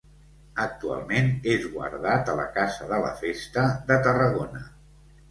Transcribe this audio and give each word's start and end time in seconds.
Actualment 0.61 1.27
és 1.51 1.67
guardat 1.73 2.31
a 2.33 2.37
la 2.39 2.45
Casa 2.55 2.87
de 2.93 2.99
la 3.03 3.11
festa 3.19 3.67
de 3.91 3.99
Tarragona. 4.07 4.63